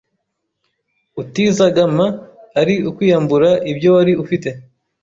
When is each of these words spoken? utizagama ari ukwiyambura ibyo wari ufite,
utizagama 1.21 2.05
ari 2.59 2.75
ukwiyambura 2.89 3.49
ibyo 3.71 3.89
wari 3.95 4.13
ufite, 4.23 4.49